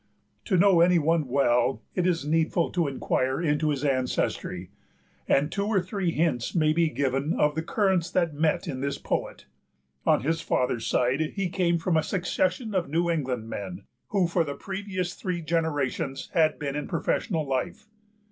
[0.45, 4.71] To know any one well it is needful to inquire into his ancestry,
[5.27, 8.97] and two or three hints may be given of the currents that met in this
[8.97, 9.45] poet.
[10.03, 14.43] On his father's side he came from a succession of New England men who for
[14.43, 17.87] the previous three generations had been in professional life.